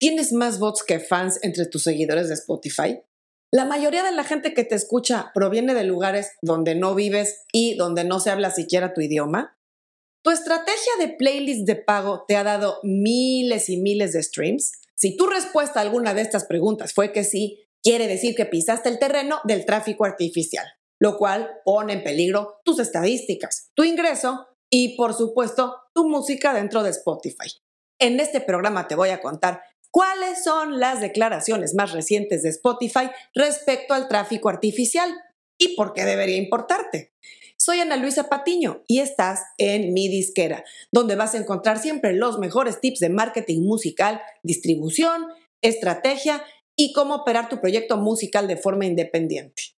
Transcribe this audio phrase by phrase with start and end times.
[0.00, 3.02] ¿Tienes más bots que fans entre tus seguidores de Spotify?
[3.52, 7.74] La mayoría de la gente que te escucha proviene de lugares donde no vives y
[7.76, 9.58] donde no se habla siquiera tu idioma.
[10.24, 14.72] ¿Tu estrategia de playlist de pago te ha dado miles y miles de streams?
[14.94, 18.88] Si tu respuesta a alguna de estas preguntas fue que sí, quiere decir que pisaste
[18.88, 20.64] el terreno del tráfico artificial,
[20.98, 26.82] lo cual pone en peligro tus estadísticas, tu ingreso y, por supuesto, tu música dentro
[26.82, 27.50] de Spotify.
[28.02, 29.60] En este programa te voy a contar
[29.92, 35.10] ¿Cuáles son las declaraciones más recientes de Spotify respecto al tráfico artificial?
[35.58, 37.12] ¿Y por qué debería importarte?
[37.56, 42.38] Soy Ana Luisa Patiño y estás en mi disquera, donde vas a encontrar siempre los
[42.38, 45.26] mejores tips de marketing musical, distribución,
[45.60, 46.44] estrategia
[46.76, 49.74] y cómo operar tu proyecto musical de forma independiente.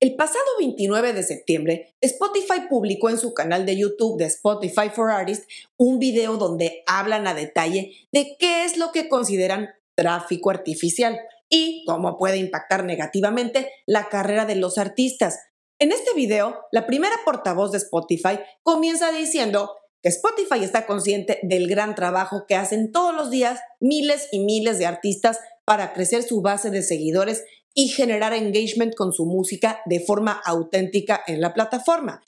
[0.00, 5.10] El pasado 29 de septiembre, Spotify publicó en su canal de YouTube de Spotify for
[5.10, 11.20] Artists un video donde hablan a detalle de qué es lo que consideran tráfico artificial
[11.50, 15.38] y cómo puede impactar negativamente la carrera de los artistas.
[15.78, 21.68] En este video, la primera portavoz de Spotify comienza diciendo que Spotify está consciente del
[21.68, 26.40] gran trabajo que hacen todos los días miles y miles de artistas para crecer su
[26.40, 27.44] base de seguidores
[27.80, 32.22] y generar engagement con su música de forma auténtica en la plataforma,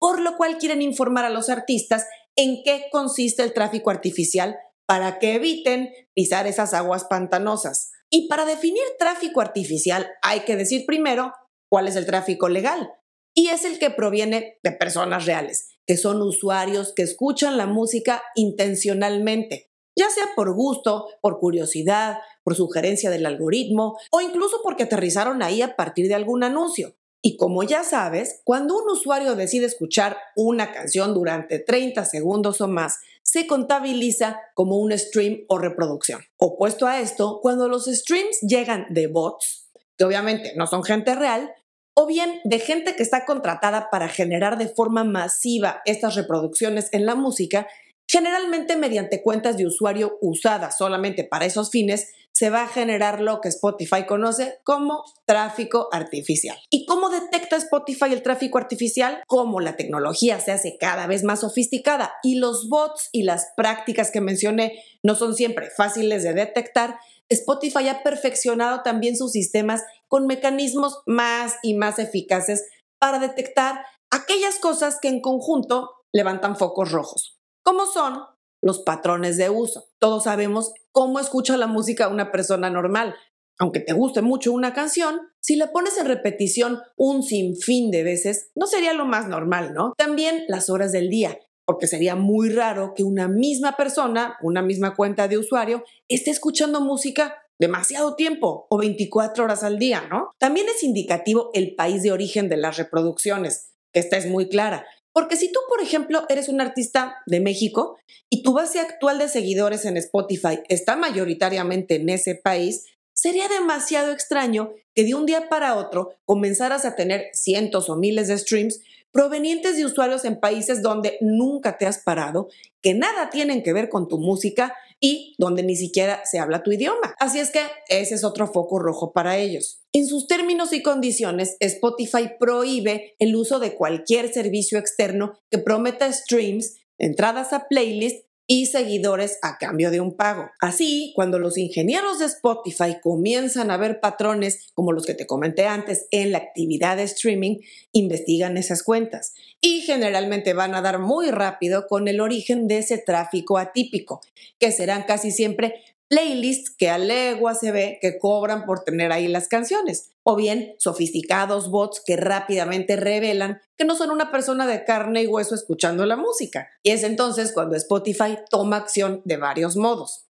[0.00, 5.20] por lo cual quieren informar a los artistas en qué consiste el tráfico artificial para
[5.20, 7.92] que eviten pisar esas aguas pantanosas.
[8.10, 11.32] Y para definir tráfico artificial hay que decir primero
[11.70, 12.90] cuál es el tráfico legal.
[13.32, 18.24] Y es el que proviene de personas reales, que son usuarios que escuchan la música
[18.34, 25.42] intencionalmente, ya sea por gusto, por curiosidad, por sugerencia del algoritmo o incluso porque aterrizaron
[25.42, 26.94] ahí a partir de algún anuncio.
[27.22, 32.68] Y como ya sabes, cuando un usuario decide escuchar una canción durante 30 segundos o
[32.68, 36.20] más, se contabiliza como un stream o reproducción.
[36.36, 41.52] Opuesto a esto, cuando los streams llegan de bots, que obviamente no son gente real,
[41.94, 47.06] o bien de gente que está contratada para generar de forma masiva estas reproducciones en
[47.06, 47.66] la música,
[48.08, 53.40] generalmente mediante cuentas de usuario usadas solamente para esos fines, se va a generar lo
[53.40, 56.58] que Spotify conoce como tráfico artificial.
[56.68, 59.22] ¿Y cómo detecta Spotify el tráfico artificial?
[59.26, 64.10] Como la tecnología se hace cada vez más sofisticada y los bots y las prácticas
[64.10, 66.98] que mencioné no son siempre fáciles de detectar,
[67.30, 72.66] Spotify ha perfeccionado también sus sistemas con mecanismos más y más eficaces
[72.98, 73.80] para detectar
[74.10, 77.35] aquellas cosas que en conjunto levantan focos rojos,
[77.66, 78.20] como son
[78.62, 79.88] los patrones de uso.
[79.98, 83.16] Todos sabemos cómo escucha la música una persona normal.
[83.58, 88.52] Aunque te guste mucho una canción, si la pones en repetición un sinfín de veces,
[88.54, 89.94] no sería lo más normal, ¿no?
[89.98, 94.94] También las horas del día, porque sería muy raro que una misma persona, una misma
[94.94, 100.30] cuenta de usuario, esté escuchando música demasiado tiempo o 24 horas al día, ¿no?
[100.38, 104.86] También es indicativo el país de origen de las reproducciones, esta es muy clara.
[105.16, 107.96] Porque si tú, por ejemplo, eres un artista de México
[108.28, 112.84] y tu base actual de seguidores en Spotify está mayoritariamente en ese país,
[113.14, 118.28] sería demasiado extraño que de un día para otro comenzaras a tener cientos o miles
[118.28, 122.48] de streams provenientes de usuarios en países donde nunca te has parado,
[122.82, 126.72] que nada tienen que ver con tu música y donde ni siquiera se habla tu
[126.72, 127.14] idioma.
[127.18, 129.82] Así es que ese es otro foco rojo para ellos.
[129.92, 136.12] En sus términos y condiciones, Spotify prohíbe el uso de cualquier servicio externo que prometa
[136.12, 140.50] streams, entradas a playlists y seguidores a cambio de un pago.
[140.60, 145.66] Así, cuando los ingenieros de Spotify comienzan a ver patrones como los que te comenté
[145.66, 147.58] antes en la actividad de streaming,
[147.92, 152.98] investigan esas cuentas y generalmente van a dar muy rápido con el origen de ese
[152.98, 154.20] tráfico atípico,
[154.58, 159.28] que serán casi siempre playlists que a legua se ve que cobran por tener ahí
[159.28, 164.84] las canciones, o bien sofisticados bots que rápidamente revelan que no son una persona de
[164.84, 166.68] carne y hueso escuchando la música.
[166.82, 170.26] Y es entonces cuando Spotify toma acción de varios modos.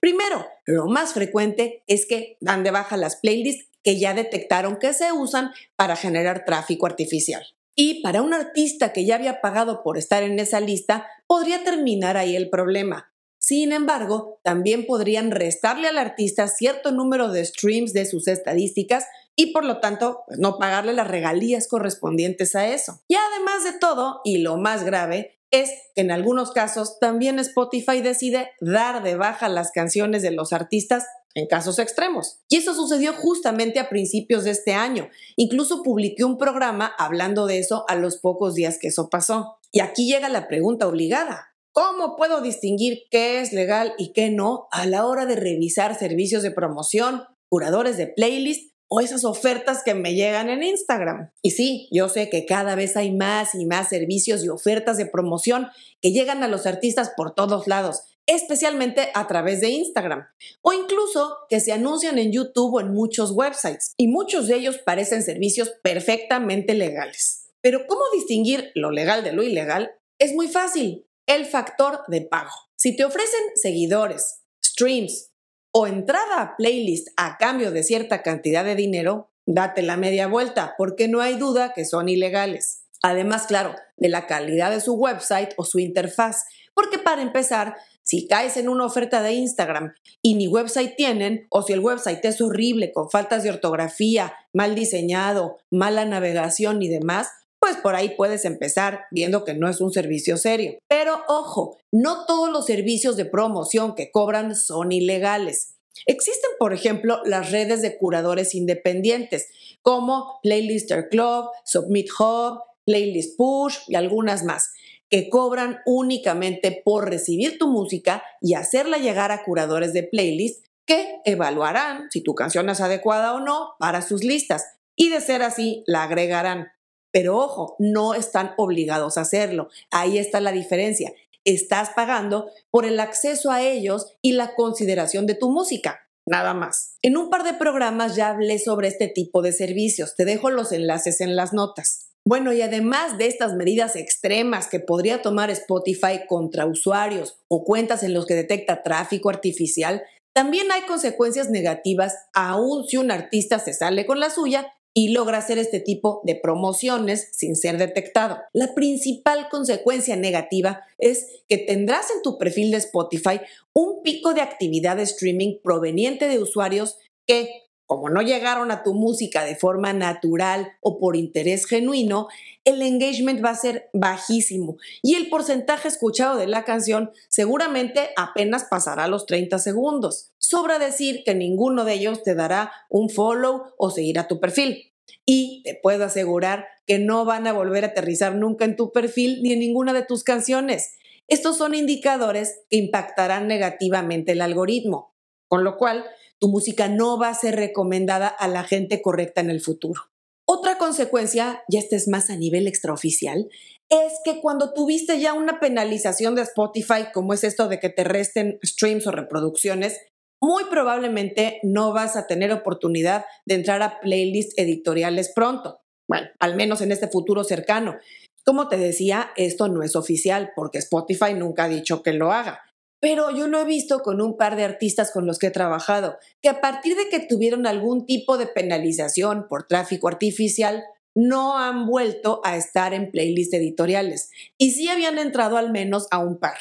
[0.00, 4.92] Primero, lo más frecuente es que dan de baja las playlists que ya detectaron que
[4.92, 7.44] se usan para generar tráfico artificial.
[7.74, 12.16] Y para un artista que ya había pagado por estar en esa lista, podría terminar
[12.16, 13.12] ahí el problema,
[13.48, 19.06] sin embargo, también podrían restarle al artista cierto número de streams de sus estadísticas
[19.36, 23.00] y por lo tanto pues, no pagarle las regalías correspondientes a eso.
[23.08, 28.02] Y además de todo, y lo más grave, es que en algunos casos también Spotify
[28.02, 32.40] decide dar de baja las canciones de los artistas en casos extremos.
[32.50, 35.08] Y eso sucedió justamente a principios de este año.
[35.36, 39.56] Incluso publiqué un programa hablando de eso a los pocos días que eso pasó.
[39.72, 41.54] Y aquí llega la pregunta obligada.
[41.80, 46.42] ¿Cómo puedo distinguir qué es legal y qué no a la hora de revisar servicios
[46.42, 51.30] de promoción, curadores de playlist o esas ofertas que me llegan en Instagram?
[51.40, 55.06] Y sí, yo sé que cada vez hay más y más servicios y ofertas de
[55.06, 55.68] promoción
[56.00, 60.26] que llegan a los artistas por todos lados, especialmente a través de Instagram,
[60.62, 64.78] o incluso que se anuncian en YouTube o en muchos websites, y muchos de ellos
[64.78, 67.52] parecen servicios perfectamente legales.
[67.60, 69.92] Pero ¿cómo distinguir lo legal de lo ilegal?
[70.18, 72.50] Es muy fácil, el factor de pago.
[72.74, 75.30] Si te ofrecen seguidores, streams
[75.70, 80.74] o entrada a playlist a cambio de cierta cantidad de dinero, date la media vuelta
[80.76, 82.84] porque no hay duda que son ilegales.
[83.02, 86.44] Además, claro, de la calidad de su website o su interfaz,
[86.74, 89.92] porque para empezar, si caes en una oferta de Instagram
[90.22, 94.74] y ni website tienen, o si el website es horrible, con faltas de ortografía, mal
[94.74, 97.28] diseñado, mala navegación y demás,
[97.60, 100.78] pues por ahí puedes empezar viendo que no es un servicio serio.
[100.88, 105.74] Pero ojo, no todos los servicios de promoción que cobran son ilegales.
[106.06, 109.48] Existen, por ejemplo, las redes de curadores independientes,
[109.82, 114.72] como Playlister Club, Submit Hub, Playlist Push y algunas más
[115.10, 121.20] que cobran únicamente por recibir tu música y hacerla llegar a curadores de playlist que
[121.24, 124.64] evaluarán si tu canción es adecuada o no para sus listas
[124.96, 126.68] y de ser así la agregarán.
[127.10, 129.68] Pero ojo, no están obligados a hacerlo.
[129.90, 131.12] Ahí está la diferencia.
[131.44, 136.00] Estás pagando por el acceso a ellos y la consideración de tu música.
[136.26, 136.96] Nada más.
[137.02, 140.14] En un par de programas ya hablé sobre este tipo de servicios.
[140.14, 142.08] Te dejo los enlaces en las notas.
[142.26, 148.02] Bueno, y además de estas medidas extremas que podría tomar Spotify contra usuarios o cuentas
[148.02, 150.02] en los que detecta tráfico artificial,
[150.34, 155.38] también hay consecuencias negativas aun si un artista se sale con la suya y logra
[155.38, 158.38] hacer este tipo de promociones sin ser detectado.
[158.52, 163.40] La principal consecuencia negativa es que tendrás en tu perfil de Spotify
[163.74, 168.92] un pico de actividad de streaming proveniente de usuarios que como no llegaron a tu
[168.92, 172.28] música de forma natural o por interés genuino,
[172.64, 178.64] el engagement va a ser bajísimo y el porcentaje escuchado de la canción seguramente apenas
[178.64, 180.32] pasará los 30 segundos.
[180.36, 184.92] Sobra decir que ninguno de ellos te dará un follow o seguir a tu perfil.
[185.24, 189.42] Y te puedo asegurar que no van a volver a aterrizar nunca en tu perfil
[189.42, 190.92] ni en ninguna de tus canciones.
[191.26, 195.14] Estos son indicadores que impactarán negativamente el algoritmo,
[195.46, 196.04] con lo cual
[196.40, 200.02] tu música no va a ser recomendada a la gente correcta en el futuro.
[200.46, 203.48] Otra consecuencia, y este es más a nivel extraoficial,
[203.90, 208.04] es que cuando tuviste ya una penalización de Spotify, como es esto de que te
[208.04, 210.00] resten streams o reproducciones,
[210.40, 215.80] muy probablemente no vas a tener oportunidad de entrar a playlists editoriales pronto.
[216.08, 217.96] Bueno, al menos en este futuro cercano.
[218.44, 222.62] Como te decía, esto no es oficial porque Spotify nunca ha dicho que lo haga.
[223.00, 226.18] Pero yo lo he visto con un par de artistas con los que he trabajado,
[226.42, 230.84] que a partir de que tuvieron algún tipo de penalización por tráfico artificial,
[231.14, 236.18] no han vuelto a estar en playlists editoriales y sí habían entrado al menos a
[236.18, 236.56] un par.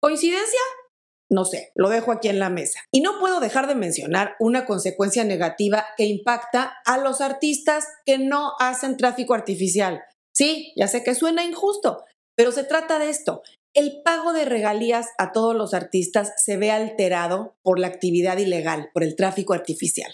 [0.00, 0.60] ¿Coincidencia?
[1.30, 2.80] No sé, lo dejo aquí en la mesa.
[2.92, 8.18] Y no puedo dejar de mencionar una consecuencia negativa que impacta a los artistas que
[8.18, 10.02] no hacen tráfico artificial.
[10.34, 12.04] Sí, ya sé que suena injusto,
[12.36, 13.42] pero se trata de esto
[13.76, 18.88] el pago de regalías a todos los artistas se ve alterado por la actividad ilegal,
[18.94, 20.10] por el tráfico artificial.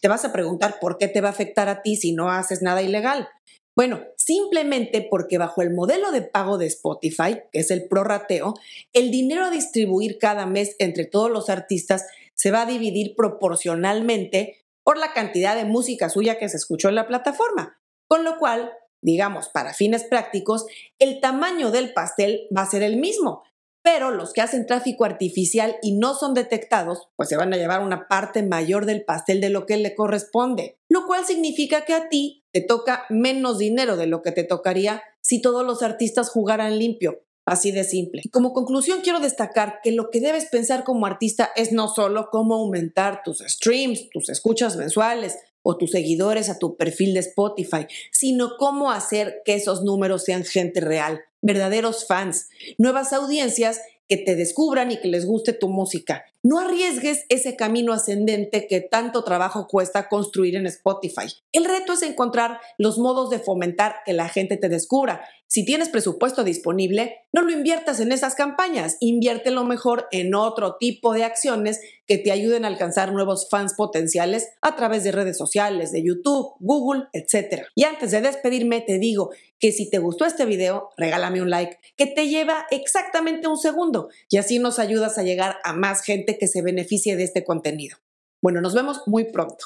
[0.00, 2.62] Te vas a preguntar por qué te va a afectar a ti si no haces
[2.62, 3.28] nada ilegal.
[3.76, 8.54] Bueno, simplemente porque bajo el modelo de pago de Spotify, que es el prorrateo,
[8.94, 14.64] el dinero a distribuir cada mes entre todos los artistas se va a dividir proporcionalmente
[14.82, 17.78] por la cantidad de música suya que se escuchó en la plataforma.
[18.08, 18.72] Con lo cual,
[19.04, 20.66] digamos, para fines prácticos,
[20.98, 23.42] el tamaño del pastel va a ser el mismo,
[23.82, 27.82] pero los que hacen tráfico artificial y no son detectados, pues se van a llevar
[27.82, 32.08] una parte mayor del pastel de lo que le corresponde, lo cual significa que a
[32.08, 36.78] ti te toca menos dinero de lo que te tocaría si todos los artistas jugaran
[36.78, 37.20] limpio.
[37.46, 38.22] Así de simple.
[38.24, 42.30] Y como conclusión quiero destacar que lo que debes pensar como artista es no solo
[42.30, 47.86] cómo aumentar tus streams, tus escuchas mensuales, o tus seguidores a tu perfil de Spotify,
[48.12, 54.36] sino cómo hacer que esos números sean gente real, verdaderos fans, nuevas audiencias que te
[54.36, 56.24] descubran y que les guste tu música.
[56.46, 61.24] No arriesgues ese camino ascendente que tanto trabajo cuesta construir en Spotify.
[61.52, 65.22] El reto es encontrar los modos de fomentar que la gente te descubra
[65.54, 71.12] si tienes presupuesto disponible, no lo inviertas en esas campañas, inviértelo mejor en otro tipo
[71.12, 75.92] de acciones que te ayuden a alcanzar nuevos fans potenciales a través de redes sociales,
[75.92, 77.66] de YouTube, Google, etc.
[77.76, 81.78] Y antes de despedirme, te digo que si te gustó este video, regálame un like
[81.96, 86.02] que te lleva exactamente un segundo y así nos ayudas a llegar a más
[86.38, 87.98] que se beneficie de este contenido.
[88.42, 89.64] Bueno, nos vemos muy pronto.